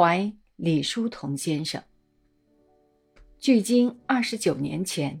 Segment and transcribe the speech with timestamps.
[0.00, 1.82] 怀李叔同先生。
[3.36, 5.20] 距今二十九年前，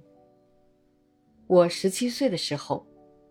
[1.48, 2.86] 我十七岁的时候，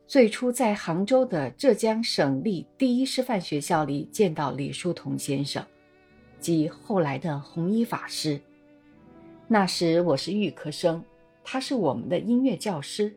[0.06, 5.66] 最初在杭州的浙江省立第一师范学校里见到李叔同先生，
[6.42, 8.38] 即后来的弘一法师。
[9.48, 11.02] 那时我是预科生，
[11.46, 13.16] 他是我们的音乐教师。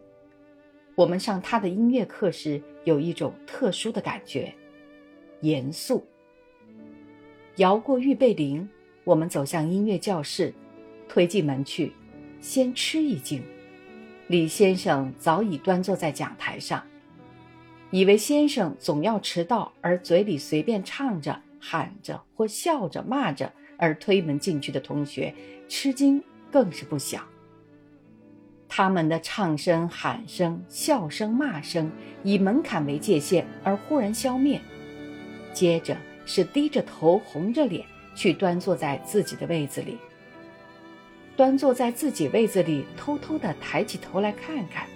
[0.94, 4.54] 我们上他的音乐课时，有一种特殊的感觉，
[5.40, 6.06] 严肃。
[7.60, 8.66] 摇过预备铃，
[9.04, 10.54] 我们走向音乐教室，
[11.06, 11.92] 推进门去，
[12.40, 13.42] 先吃一惊。
[14.28, 16.82] 李先生早已端坐在讲台上，
[17.90, 25.34] 以为先生总要迟到，而嘴里随便唱着、喊着或笑着、骂着，而推门进去的同学，
[25.68, 27.20] 吃惊更是不小。
[28.68, 31.92] 他们的唱声、喊声、笑声、骂声，
[32.24, 34.58] 以门槛为界限而忽然消灭，
[35.52, 35.94] 接着
[36.32, 39.98] 是低着头、红着脸去端坐在自己的位子里。
[41.36, 44.86] 端坐在自己位子里，偷偷地抬起头来看看，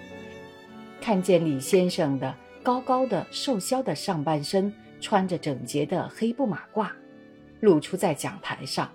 [1.01, 2.33] 看见李先生的
[2.63, 6.87] 高高的、瘦削的上半身，穿着整洁的黑布马褂，
[7.59, 8.89] 露出在讲台上，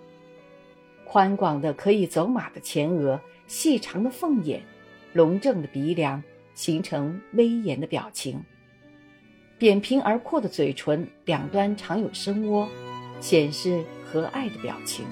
[1.05, 3.21] 宽广的可以走马的前额。
[3.47, 4.63] 细长的凤眼，
[5.13, 6.23] 隆正的鼻梁，
[6.55, 8.43] 形成威严的表情。
[9.61, 12.67] 扁平而阔的嘴唇两端常有深窝，
[13.21, 15.05] 显示和蔼的表情。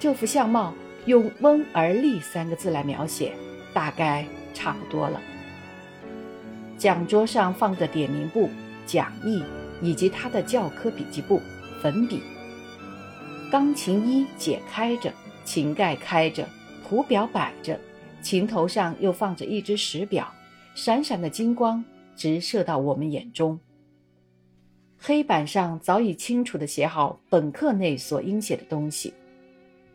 [0.00, 0.74] 这副相貌
[1.06, 3.32] 用“温而立”三个字来描写，
[3.72, 5.20] 大概差不多了。
[6.76, 8.50] 讲桌上放着点名簿、
[8.86, 9.44] 讲义
[9.80, 11.40] 以及他的教科笔记簿、
[11.80, 12.20] 粉笔。
[13.52, 15.12] 钢琴衣解开着，
[15.44, 16.44] 琴盖开着。
[16.84, 17.78] 图表摆着，
[18.20, 20.28] 琴头上又放着一只石表，
[20.74, 21.82] 闪闪的金光
[22.16, 23.58] 直射到我们眼中。
[24.98, 29.12] 黑板上早已清楚地写好本课内所应写的东西。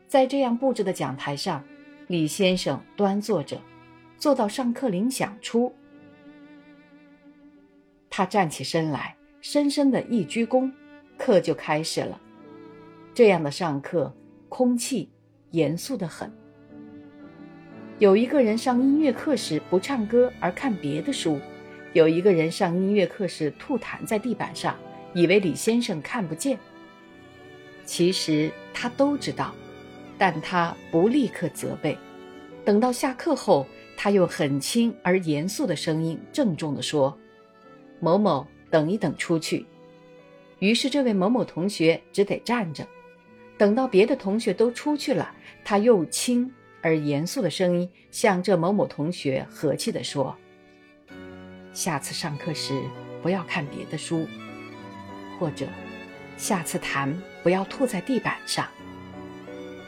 [0.08, 1.64] 在这样布置的讲台上，
[2.08, 3.60] 李先生端坐着，
[4.18, 5.74] 坐到上课铃响出，
[8.10, 10.72] 他站起身来，深深的一鞠躬，
[11.18, 12.20] 课就开始了。
[13.14, 14.14] 这样的上课，
[14.50, 15.10] 空气
[15.52, 16.32] 严肃得很。
[18.00, 21.40] 有一个人上音乐课时不唱歌而看别的书，
[21.94, 24.78] 有一个人上音乐课时吐痰在地板上，
[25.14, 26.58] 以为李先生看不见。
[27.86, 29.56] 其实他都知道，
[30.18, 31.98] 但他不立刻责备。
[32.66, 33.66] 等到下课后，
[33.96, 37.18] 他用很轻而严肃的声音郑重地说
[38.00, 39.66] ：“某某，等一等，出去。”
[40.60, 42.86] 于是这位某某同学只得站着，
[43.58, 45.34] 等到别的同学都出去了，
[45.64, 46.52] 他又轻。
[46.80, 50.34] 而严肃的声音向这某某同学和气地说
[51.78, 52.82] ：“下次上课时
[53.22, 54.28] 不要看别的书，
[55.38, 55.68] 或者
[56.36, 58.66] 下次痰不要吐在地板上。”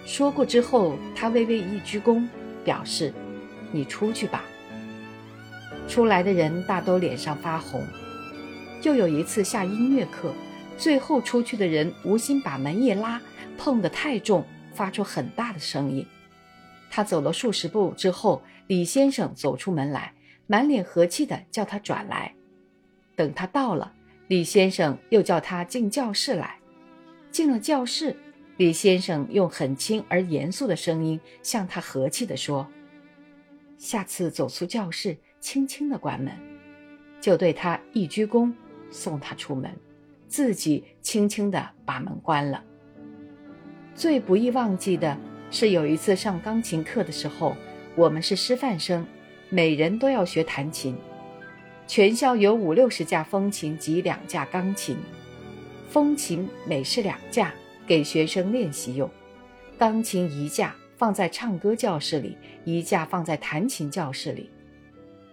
[0.05, 2.27] 说过之后，他微微一鞠躬，
[2.63, 3.11] 表示
[3.73, 4.43] ：“你出去吧。”
[5.89, 7.83] 出来的人大都脸上发红。
[8.83, 10.31] 又有一次下音乐课，
[10.77, 13.19] 最后出去的人无心把门一拉，
[13.57, 14.45] 碰得太重，
[14.75, 16.05] 发出很大的声音。
[16.91, 20.13] 他走了数十步之后，李先生走出门来，
[20.51, 22.33] 满脸和气地叫他转来。
[23.15, 23.93] 等他到了，
[24.29, 26.57] 李先生又叫他进教室来。
[27.29, 28.15] 进了教室，
[28.57, 32.67] 李先生用很轻而严肃的声音向他和气地说
[33.77, 36.33] ：“下次走出教室，轻轻地关门。”
[37.21, 38.51] 就对他一鞠躬，
[38.89, 39.69] 送他出门，
[40.27, 42.63] 自己轻轻地把门关了。
[43.93, 45.15] 最不易忘记的。
[45.51, 47.55] 是有一次上钢琴课的时候，
[47.95, 49.03] 我们是师范生，
[49.49, 50.95] 每人都要学弹琴。
[51.87, 54.95] 全校有五六十架风琴及两架钢琴，
[55.89, 57.53] 风琴每是两架，
[57.87, 59.09] 给学生练习用；
[59.77, 64.49] 钢琴一架放在唱歌教室里，一架放在弹琴教室里。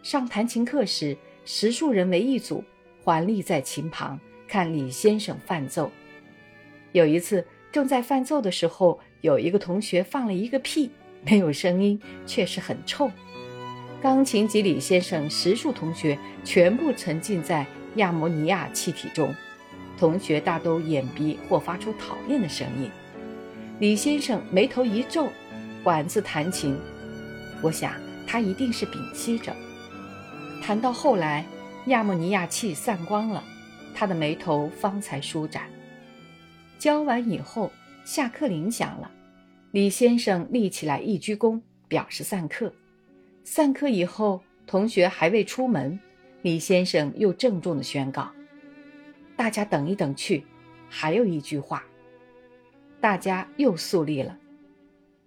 [0.03, 2.65] 上弹琴课时，十数人为一组，
[3.05, 5.91] 环立在琴旁看李先生伴奏。
[6.93, 8.99] 有一次正在伴奏的时候。
[9.23, 10.89] 有一个同学放了一个屁，
[11.25, 13.11] 没有声音，却是很臭。
[14.07, 17.67] 钢琴及李先生十数同学全部沉浸在
[17.97, 19.35] 亚摩尼亚气体中，
[19.99, 22.89] 同学大都掩鼻或发出讨厌的声音。
[23.81, 25.29] 李先生眉头一皱，
[25.83, 26.79] 管子弹琴。
[27.61, 27.95] 我想
[28.29, 29.53] 他一定是屏息着。
[30.63, 31.45] 弹到后来，
[31.87, 33.43] 亚摩尼亚气散光了，
[33.93, 35.65] 他的眉头方才舒展。
[36.79, 37.73] 教完以后。
[38.05, 39.11] 下课铃响了，
[39.73, 42.73] 李先生立起来一鞠躬，表示散课。
[43.49, 45.97] 散课以后，同学还未出门，
[46.43, 48.29] 李先生又郑重的宣告
[49.37, 50.45] ：“大家等一等去，
[50.91, 51.85] 还有一句话。”
[53.01, 54.37] 大家又肃立了。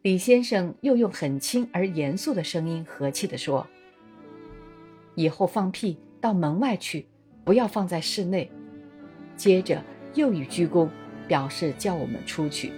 [0.02, 3.66] 李先生又用很轻而严肃的声音和气的说
[5.16, 7.08] ：“以后放屁到门外去，
[7.46, 8.52] 不要放在室内。”
[9.38, 9.82] 接着
[10.14, 10.90] 又一鞠躬，
[11.26, 12.74] 表示叫我们出去。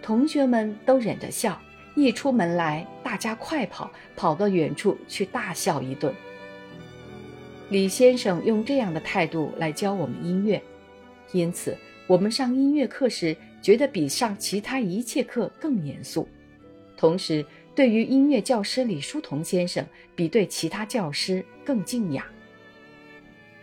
[0.00, 1.60] 同学们都忍着笑，
[1.94, 6.14] 一出门来，大家快跑，跑到远处去大笑一顿。
[7.68, 10.62] 李先生用这样的态度来教我们音乐，
[11.32, 11.76] 因此
[12.06, 16.26] 我们上音乐课时觉得比上其他一切课更严肃。
[16.96, 17.44] 同时，
[17.74, 19.84] 对于音乐教师李叔同先生，
[20.16, 22.24] 比对其他教师更敬仰。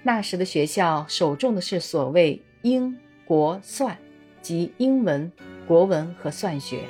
[0.04, 3.98] 那时的学校首重的是所谓英、国、算，
[4.44, 5.32] 即英文、
[5.68, 6.82] 国文和算学。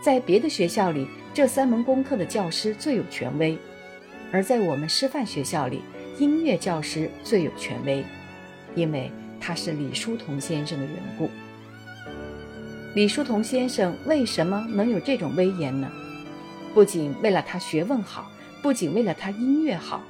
[0.00, 3.56] 在别的学校里，这三门功课的教师最有权威；
[4.32, 5.82] 而在我们师范学校里，
[6.18, 8.04] 音乐教师最有权威，
[8.74, 9.10] 因为
[9.40, 11.28] 他是李叔同先生的缘故。
[12.94, 15.90] 李叔同先生为什么能有这种威严呢？
[16.72, 18.30] 不仅为了他学问好，
[18.62, 20.02] 不仅为了他音乐好。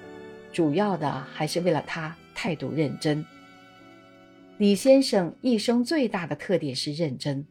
[0.53, 3.25] 主要的还是为了他态度认真。
[4.57, 7.45] 李先生一生最大的特点是认真，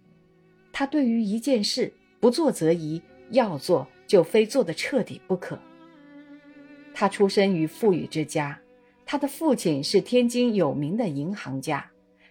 [0.71, 1.93] 他对于一件事
[2.25, 5.59] 不做则已，要做就非做的彻底不可。
[6.91, 8.59] 他出身于富裕之家，
[9.05, 11.87] 他的父亲是天津有名的银行家，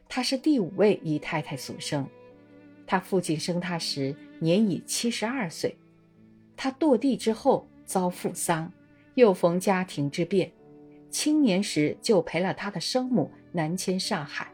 [0.09, 2.05] 他是第五位姨太太所生。
[2.85, 5.77] 他父亲生他时年已七十二岁，
[6.57, 8.73] 他堕地之后遭父丧，
[9.15, 10.51] 又逢家庭之变。
[11.09, 14.53] 青年时就陪了他的生母南迁上海，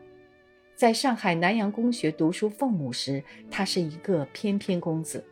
[0.81, 5.23] 在上海南洋公学读书奉母时，他是一个翩翩公子。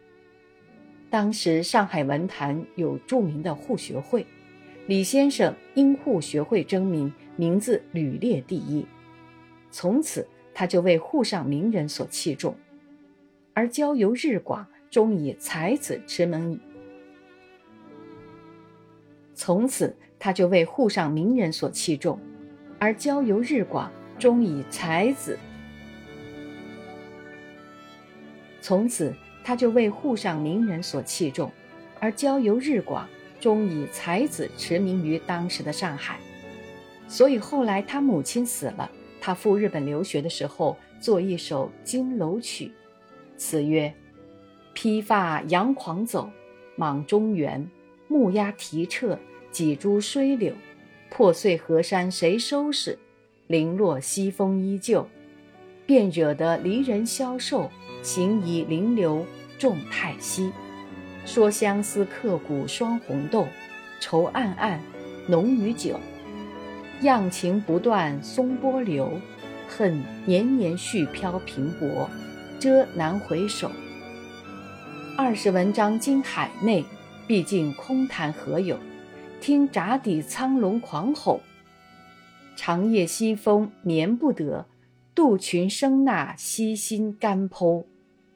[1.09, 4.27] 当时上海文坛有著名的护学会，
[4.87, 8.85] 李先生因护学会争名，名字屡列第一。
[9.71, 12.55] 从此他就为沪上名人所器重，
[13.55, 16.61] 而交游日广，终以才子驰门。
[19.35, 19.97] 从此。
[20.19, 22.19] 他就为沪上名人所器重，
[22.79, 25.39] 而交游日广，终以才子。
[28.61, 31.51] 从此，他就为沪上名人所器重，
[32.01, 33.09] 而交游日广，
[33.41, 36.19] 终以才子驰名于当时的上海。
[37.09, 42.67] 所以后来他母亲死了，他赴日本留学的时候，作一首《金楼曲》，
[43.39, 43.95] 词曰
[44.75, 46.31] ：“披发扬狂走，
[46.77, 47.67] 莽中原，
[48.09, 49.19] 木鸦啼彻。”
[49.51, 50.53] 几株衰柳，
[51.09, 52.99] 破碎河山谁收拾？
[53.49, 55.09] 零落西风依旧，
[55.87, 57.71] 便惹得离人消瘦，
[58.03, 59.25] 情已零流
[59.59, 60.53] 众太息。
[61.25, 63.49] 说相思刻骨双红豆，
[64.01, 64.79] 愁暗暗
[65.27, 65.99] 浓于酒。
[67.01, 69.19] 漾情不断松波流，
[69.67, 72.07] 恨年年续飘平泊，
[72.61, 73.71] 遮难回首。
[75.17, 76.85] 二十文章经海内，
[77.27, 78.77] 毕竟空谈何有？
[79.41, 81.41] 听闸底苍龙狂吼，
[82.61, 84.67] 长夜西风眠不得，
[85.15, 87.85] 杜群声呐悉心肝剖，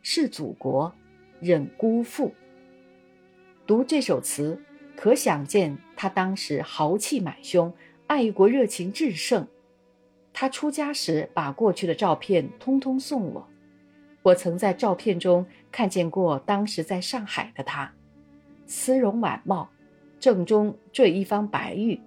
[0.00, 0.94] 是祖国
[1.40, 2.32] 忍辜负。
[3.66, 4.62] 读这首词，
[4.94, 7.74] 可想见他当时豪气满胸，
[8.06, 9.44] 爱国热情至盛。
[10.32, 13.48] 他出家时把过去的照片通通送我，
[14.22, 17.92] 我曾在照片中看见过当时在上海的他，
[18.66, 19.68] 丝绒晚帽。
[20.20, 22.00] 正中缀一方白玉，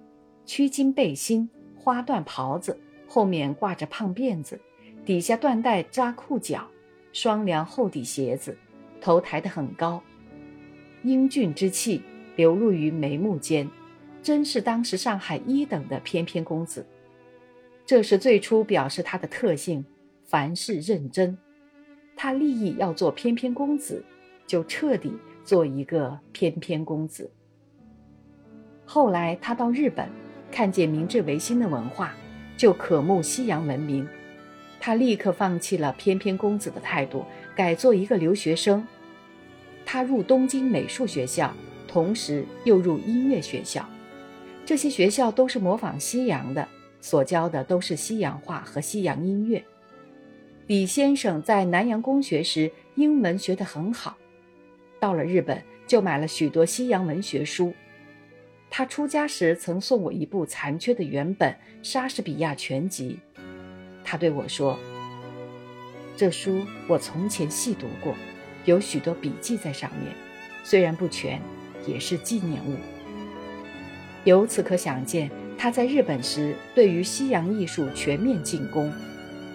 [0.46, 1.50] 曲襟背心，
[1.86, 2.76] 花缎袍子，
[3.06, 4.60] 后面挂着胖辫子，
[5.04, 6.66] 底下缎带扎裤脚，
[7.12, 8.58] 双凉厚底鞋子，
[9.00, 10.02] 头抬得很高，
[11.04, 12.02] 英俊之气
[12.34, 13.70] 流露于眉目间，
[14.20, 16.84] 真是当时上海一等的翩翩公子。
[17.84, 19.84] 这是最初表示他的特性，
[20.24, 21.38] 凡事认真。
[22.16, 24.04] 他立意要做翩翩公子，
[24.44, 25.12] 就彻底
[25.44, 27.30] 做一个翩翩公子。
[28.84, 30.10] 后来他到日本，
[30.56, 32.14] 看见明治维新的文化，
[32.56, 34.08] 就渴慕西洋文明。
[34.80, 38.82] 他立刻放弃了翩翩公子的态度，改做一个留学生。
[39.84, 41.52] 他入东京美术学校，
[41.86, 43.86] 同时又入音乐学校。
[44.64, 46.66] 这些学校都是模仿西洋的，
[47.02, 49.62] 所教的都是西洋画和西洋音乐。
[50.68, 54.16] 李先生在南洋公学时，英文学得很好。
[54.98, 57.74] 到了日本，就买了许多西洋文学书。
[58.70, 61.50] 他出家时曾送我一部残缺的原本
[61.82, 63.18] 《莎士比亚全集》，
[64.04, 64.78] 他对我说
[66.16, 68.14] ：“这书我从前细读过，
[68.64, 70.12] 有许多笔记在上面，
[70.62, 71.40] 虽然不全，
[71.86, 72.76] 也是纪念物。”
[74.24, 78.92] 由此可想见，他在日本时对于西洋艺术全面进攻，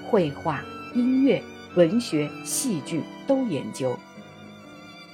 [0.08, 0.64] 绘画、
[0.96, 1.44] 音乐、
[1.76, 4.00] 文学、戏剧都研究。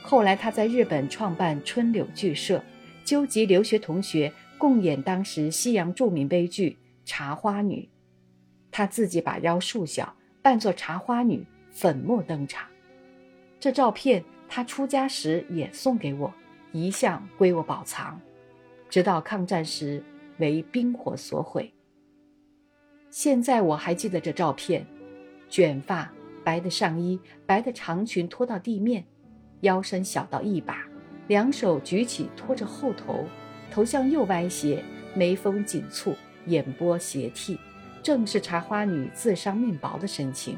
[0.04, 2.64] 后来他在日本创办春柳剧社，
[3.08, 6.72] 纠集留学同学共演当时西洋著名悲剧
[7.06, 7.84] 《茶花女》，
[8.70, 12.68] 他自己把腰束小，扮作茶花女，粉墨登场。
[13.62, 16.34] 这照片他出家时也送给我，
[16.74, 18.20] 一向归我保藏，
[18.90, 20.04] 直到抗战时
[20.40, 21.72] 为兵火所毁。
[23.10, 24.86] 现在我还记得这照片，
[25.48, 26.12] 卷发、
[26.44, 29.06] 白的上衣、白的长裙拖到地面，
[29.62, 30.86] 腰身小到一把，
[31.28, 33.26] 两手举起托着后头，
[33.72, 36.16] 头向右歪斜，眉峰紧蹙，
[36.46, 37.58] 眼波斜剃，
[38.02, 40.58] 正是茶花女自伤命薄的神情。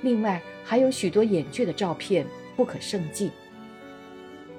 [0.00, 3.30] 另外还有许多演剧的照片不可胜计。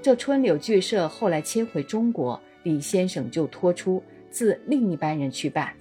[0.02, 5.74] 这春柳剧社后来迁回中国，李先生就托出自另一班人去办。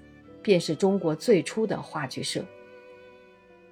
[0.44, 2.44] 便是中国最初的话剧社。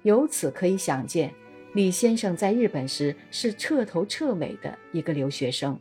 [0.03, 1.29] 由此可以想见，
[1.73, 5.79] 李先生在日本时是彻头彻尾的一个留学生。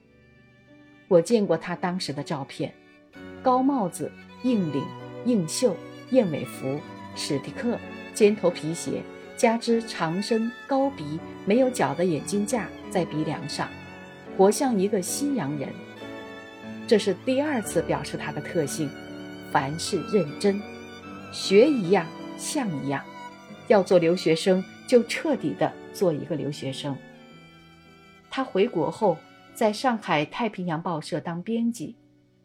[1.09, 2.73] 我见过他当时的照片：
[3.42, 4.11] 高帽子、
[4.44, 4.85] 硬领、
[5.25, 5.76] 硬袖、
[6.11, 6.78] 燕尾服、
[7.16, 7.76] 史迪克、
[8.14, 9.02] 尖头皮鞋，
[9.37, 13.68] 加之长身高鼻、没有角的眼镜架在鼻梁上，
[14.37, 15.68] 活像一个西洋人。
[16.87, 18.88] 这是第二次表示他的特性：
[19.50, 20.61] 凡事认真。
[21.32, 22.06] 学一样
[22.38, 23.04] 像一样，
[23.66, 26.97] 要做留学生就彻底的做一个留学生。
[28.30, 29.16] 他回国后，
[29.54, 31.97] 在上海太平洋报社当编辑，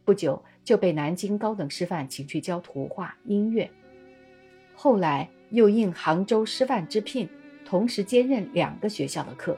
[0.03, 3.69] 不久就被南京高等师范请去教图画、音乐，
[4.75, 7.29] 后来又应杭州师范之聘，
[7.63, 9.57] 同时兼任两个学校的课，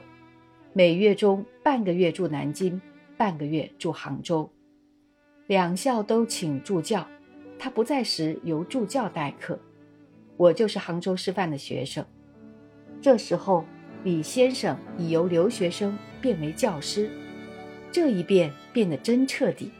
[0.72, 2.80] 每月中半个月住南京，
[3.16, 4.50] 半个月住杭州，
[5.46, 7.06] 两校都请助教。
[7.58, 9.58] 他不在时，由助教代课。
[10.36, 12.04] 我就是杭州师范的学生。
[13.02, 13.64] 这时候，
[14.08, 17.10] 李先生已由留学生变为教师，
[17.92, 19.70] 这一变变得真彻底。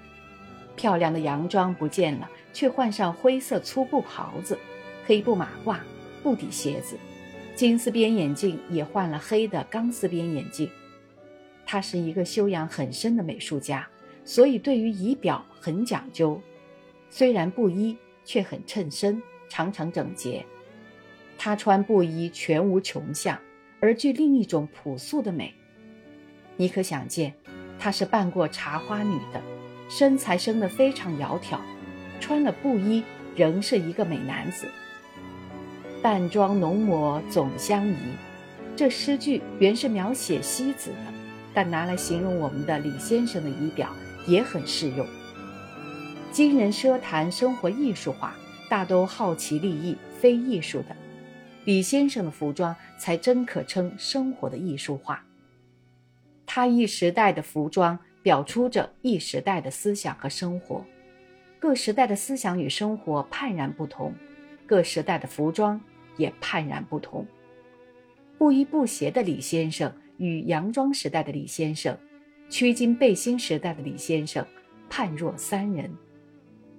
[0.76, 4.58] 漂亮的洋装不见了，却换上灰色粗布袍子、
[5.06, 5.78] 黑布马褂、
[6.22, 6.98] 布底鞋子，
[7.54, 10.70] 金丝边眼镜也换了黑的钢丝边眼镜。
[11.64, 13.88] 他是一个修养很深的美术家，
[14.26, 16.38] 所以对于仪表很讲究。
[17.08, 20.44] 虽然布衣，却很衬身，常常整洁。
[21.38, 23.40] 他穿布衣全无穷相，
[23.80, 25.54] 而具另一种朴素的美。
[26.56, 27.34] 你可想见，
[27.78, 29.40] 她是扮过茶花女的，
[29.88, 31.58] 身材生得非常窈窕，
[32.20, 33.02] 穿了布衣
[33.36, 34.66] 仍是一个美男子。
[36.02, 37.96] 淡妆浓抹总相宜。
[38.76, 41.12] 这诗句原是描写西子的，
[41.52, 43.88] 但拿来形容我们的李先生的仪表
[44.26, 45.04] 也很适用。
[46.30, 48.36] 今人奢谈生活艺术化，
[48.68, 50.94] 大都好奇利益，非艺术的。
[51.68, 55.22] 李先生的服装才真可称生活的艺术化。
[56.46, 60.82] 他一时代的服装表出着一时代的思想和生活，
[61.58, 64.14] 各时代的思想与生活判然不同，
[64.64, 65.78] 各时代的服装
[66.16, 67.26] 也判然不同。
[68.38, 71.94] 布衣布鞋的李先生与洋装时代的李先生，
[72.48, 74.42] 曲襟背心时代的李先生，
[74.88, 75.94] 判若三人。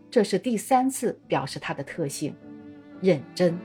[0.09, 2.35] 这是第三次表示他的特性，
[3.03, 3.55] 认真。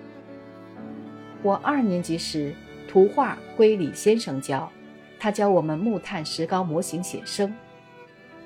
[1.45, 2.55] 我二年级时，
[2.89, 4.73] 图画归李先生教，
[5.19, 7.55] 他教我们木炭石膏模型写生。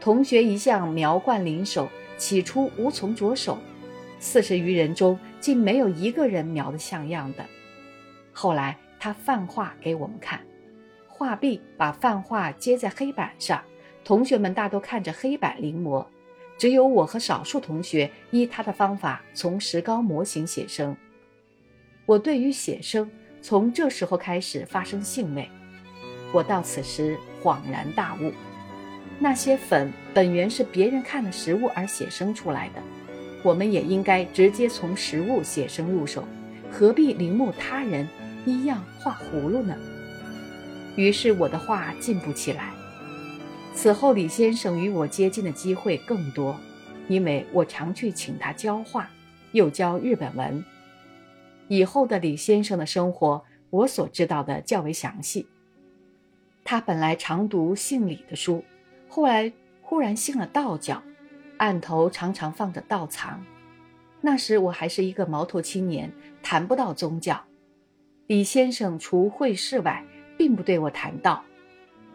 [0.00, 3.56] 同学一向描惯临手，起初无从着手，
[4.18, 7.46] 四十余人中竟没有一个人描得像样的。
[8.32, 10.40] 后来他泛画给我们看，
[11.06, 13.62] 画壁把泛画接在黑板上，
[14.02, 16.04] 同学们大都看着黑板临摹。
[16.58, 20.96] 只有我和少数同学依他的方法从石膏模型写生。
[22.08, 23.10] 我对于写生
[23.42, 25.46] 从这时候开始发生兴味。
[26.32, 28.32] 我到此时恍然大悟：
[29.18, 32.82] 那些粉本源是别人看了实物而写生出来的，
[33.42, 36.26] 我们也应该直接从实物写生入手，
[36.72, 38.08] 何必临摹他人，
[38.46, 39.76] 一样画葫芦呢？
[40.96, 42.72] 于是我的画进步起来。
[43.74, 46.58] 此后，李先生与我接近的机会更多，
[47.06, 49.10] 因为我常去请他教画，
[49.52, 50.64] 又教日本文。
[51.68, 55.46] 以后的李先生的生活，我所知道的较为详细。
[56.64, 58.64] 他本来常读姓李的书，
[59.08, 61.02] 后来忽然信了道教，
[61.58, 63.44] 案头常常放着道藏。
[64.20, 67.44] 那时我还是一个毛头青年，谈不到宗教。
[68.26, 70.04] 李先生除会事外，
[70.36, 71.42] 并不对我谈道。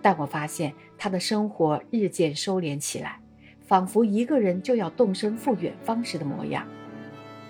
[0.01, 3.19] 但我发现他的生活日渐收敛起来，
[3.61, 6.67] 仿佛一个人就要动身赴远方时的模样。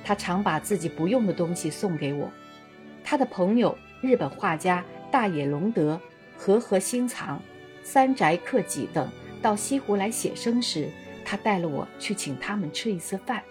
[0.03, 2.31] 他常把自己不用的东西送给我。
[3.03, 5.99] 他的朋友日本画家大野隆德、
[6.37, 7.41] 和合新藏、
[7.81, 9.09] 三宅克己等
[9.41, 10.89] 到西湖来写生时，
[11.25, 13.43] 他带了我去请他们吃一次饭，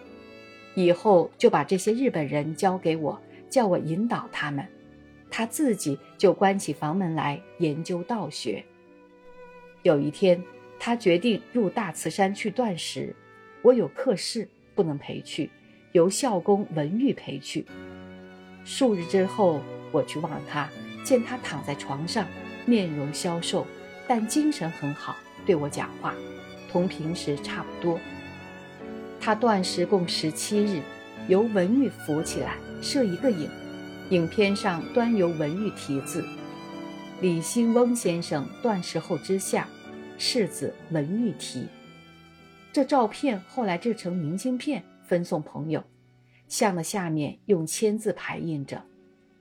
[0.74, 4.66] 以后就把这些日本人交给我，叫我引导他们，
[5.30, 8.64] 他自己就关起房门来研究道学。
[9.82, 10.42] 有一天，
[10.78, 13.14] 他决定入大慈山去断食，
[13.62, 15.50] 我有客事不能陪去，
[15.92, 17.64] 由校公文玉陪去。
[18.64, 20.68] 数日之后，我去望他，
[21.04, 22.26] 见他躺在床上，
[22.66, 23.66] 面容消瘦，
[24.08, 26.14] 但精神很好，对我讲话，
[26.70, 27.98] 同平时差不多。
[29.20, 30.80] 他断食共十七日，
[31.28, 33.48] 由文玉扶起来，设一个影，
[34.10, 36.24] 影片上端由文玉题字
[37.20, 39.68] ：“李兴翁先生断食后之下，
[40.18, 41.66] 世子文玉题。”
[42.72, 44.82] 这照片后来制成明信片，
[45.12, 45.84] 分送朋友。
[46.48, 48.82] 像的下面用签字排印着：“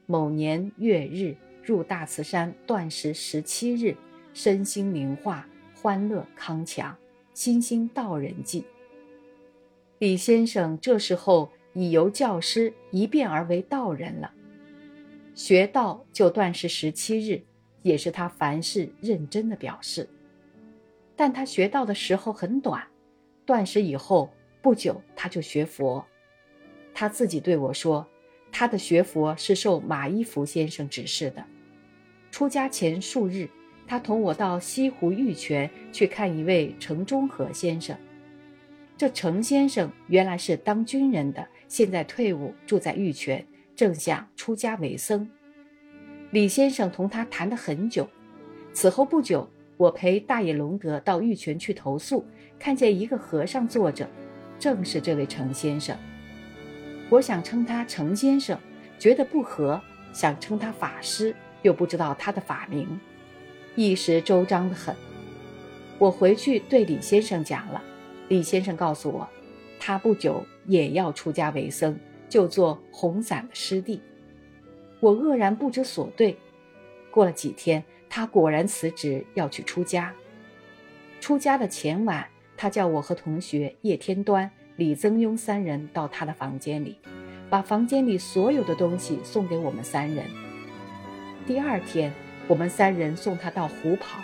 [0.06, 3.96] 某年月日入大慈山断食十七日，
[4.34, 6.94] 身心明化，欢乐康强，
[7.34, 8.66] 心心道人记。”
[10.00, 14.34] 李先生这时候已由教师一变而为道人了，
[15.34, 17.42] 学道就断食十七日，
[17.82, 20.10] 也是他凡事认真的表示。
[21.16, 22.86] 但他学道的时候很短，
[23.46, 24.30] 断食以后
[24.62, 26.06] 不久他就学佛。
[26.94, 28.06] 他自己对我说
[28.52, 31.44] ：“他的学佛是受马一福先生指示的。
[32.32, 33.50] 出家前数日，
[33.88, 37.98] 他同我到西湖玉泉去看一位程中和先生。
[38.98, 45.28] 这程先生原来是当军人的，现在退伍，住在玉泉，正想出家为僧。
[46.30, 48.08] 李先生同他谈得很久。
[48.74, 52.24] 此后不久，我陪大野龙德到玉泉去投宿，
[52.60, 54.08] 看见一个和尚坐着，
[54.62, 55.98] 正是这位程先生。”
[57.10, 58.58] 我想称他程先生，
[58.98, 59.82] 觉得不合；
[60.14, 62.98] 想称他法师，又不知道他的法名，
[63.76, 64.96] 一时周章的很。
[65.98, 67.84] 我回去对李先生讲了，
[68.30, 69.28] 李先生告诉我，
[69.78, 74.02] 他不久也要出家为僧，就做红伞的师弟。
[75.02, 76.38] 我愕然不知所对。
[77.12, 80.14] 过了几天，他果然辞职要去出家。
[81.20, 82.26] 出家的前晚，
[82.62, 84.48] 他叫我和同学叶天端。
[84.76, 86.96] 李增庸三人到他的房间里，
[87.50, 90.28] 把房间里所有的东西送给我们三人。
[91.48, 92.14] 第二天，
[92.48, 94.20] 我们三人送他到湖跑。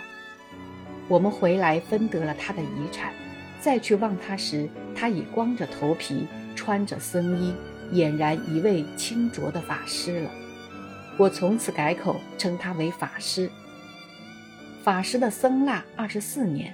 [1.08, 3.12] 我们回来分得了他的遗产，
[3.60, 7.52] 再去望他时，他已光着头皮，穿着僧衣，
[7.92, 10.30] 俨然一位清浊的法师了。
[11.16, 13.50] 我从此改口称他为法师。
[14.84, 16.72] 法师的僧腊二十四年，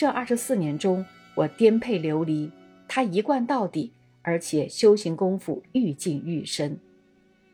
[0.00, 2.50] 这二十四年中，我颠沛流离。
[2.88, 6.80] 他一贯到底，而且修行功夫愈进愈深。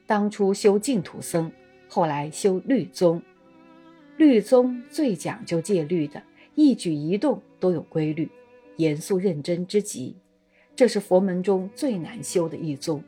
[0.07, 1.51] 当初修净土僧，
[1.89, 3.21] 后来修律宗。
[4.17, 6.23] 律宗最讲究戒律的，
[6.55, 8.31] 一举一动都有规律，
[8.77, 10.15] 严肃认真之极。
[10.77, 13.03] 这是佛门中最难修的一宗。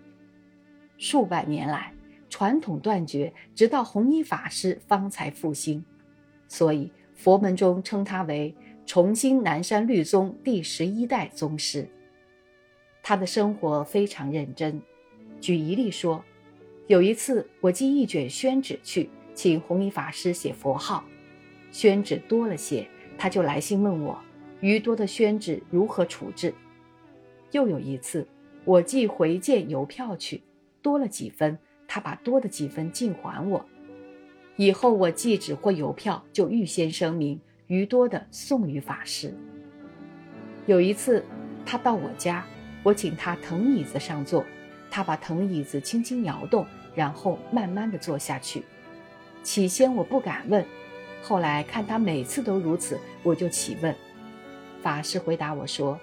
[0.96, 1.92] 数百年来，
[2.28, 5.84] 传统断绝，直到弘一法师方才复兴。
[6.48, 8.52] 所以佛门中称他为
[8.88, 11.86] 重新南山律宗第十一代宗师。
[13.02, 14.80] 他的生活非常认真。
[15.42, 16.24] 举一例说，
[16.86, 21.04] 有一次我寄一卷宣纸去，请弘一法师写佛号，
[21.70, 24.18] 宣纸多了些，他就来信问我，
[24.62, 26.54] 余多的宣纸如何处置。
[27.50, 28.26] 又有一次，
[28.64, 30.42] 我寄回件邮票去，
[30.80, 33.62] 多了几分，他把多的几分尽还我。
[34.56, 39.32] 以后我寄纸或邮票，就预先声明，余多的送与法师。
[40.66, 41.24] 有一次，
[41.64, 42.44] 他到我家。
[42.84, 44.44] 我请他藤椅子上坐，
[44.90, 48.64] 他把藤椅子轻轻摇动，然后慢慢的坐下去。
[49.42, 50.64] 起先我不敢问，
[51.22, 53.94] 后来看他每次都如此，我就起问。
[54.80, 55.98] 法师回答我说：“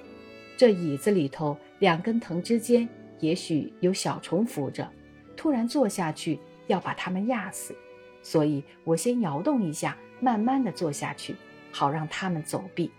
[0.57, 2.87] 这椅子里头两根藤之间，
[3.19, 4.87] 也许有小虫伏着，
[5.35, 7.73] 突然坐下去要把它们压死，
[8.21, 11.35] 所以我先摇动一下，慢慢的坐下去，
[11.77, 12.89] 好让他们走避。”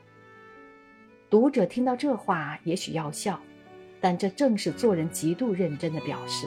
[1.30, 3.40] 读者听到这话，也许要笑。
[3.98, 6.46] 但这正是做人极度认真的表示。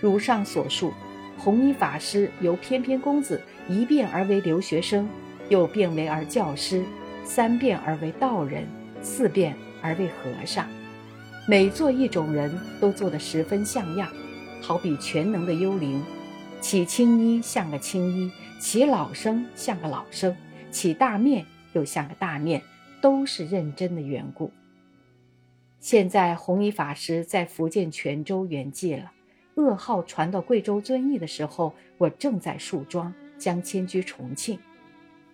[0.00, 0.92] 如上所述，
[1.36, 5.08] 弘一法师由翩翩公子一变而为留学生，
[5.48, 6.84] 又变为而教师，
[7.24, 8.64] 三变而为道人，
[9.02, 10.66] 四变而为和尚。
[11.48, 14.08] 每做一种人都做得十分像样，
[14.62, 16.00] 好比全能的幽灵。
[16.60, 20.34] 起青衣像个青衣，起老生像个老生，
[20.70, 22.62] 起大面又像个大面，
[23.00, 24.50] 都是认真的缘故。
[25.78, 29.10] 现在弘一法师在福建泉州圆寂了，
[29.56, 34.58] 噩耗传到贵州遵义的时候，我正在树庄，将迁居重庆。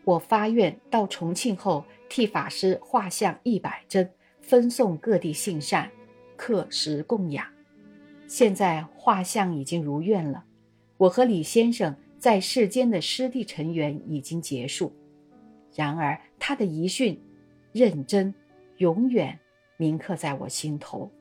[0.04, 4.08] 我发愿到重庆后，替法师画像一百帧，
[4.40, 5.90] 分送各地信善，
[6.36, 7.44] 刻石供养。
[8.28, 10.44] 现在画像已经如愿了，
[10.96, 14.92] 我和李先生在世间的师弟尘缘已经结束。
[15.76, 17.20] 然而他的遗训，
[17.72, 18.34] 认真，
[18.78, 19.38] 永远
[19.76, 21.12] 铭刻在我心头。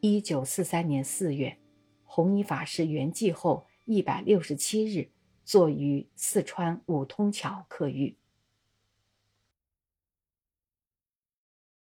[0.00, 1.58] 一九四三年四月，
[2.04, 5.10] 弘一法师圆寂后一百六十七日，
[5.44, 8.16] 坐于四川五通桥客寓。